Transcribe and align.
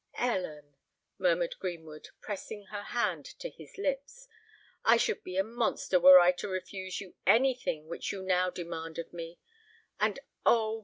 "Ellen," 0.17 0.73
murmured 1.19 1.59
Greenwood, 1.59 2.07
pressing 2.21 2.63
her 2.71 2.81
hand 2.81 3.23
to 3.37 3.51
his 3.51 3.77
lips, 3.77 4.27
"I 4.83 4.97
should 4.97 5.23
be 5.23 5.37
a 5.37 5.43
monster 5.43 5.99
were 5.99 6.19
I 6.19 6.31
to 6.37 6.47
refuse 6.47 6.99
you 6.99 7.13
any 7.27 7.53
thing 7.53 7.87
which 7.87 8.11
you 8.11 8.23
now 8.23 8.49
demand 8.49 8.97
of 8.97 9.13
me; 9.13 9.37
and, 9.99 10.17
oh! 10.43 10.79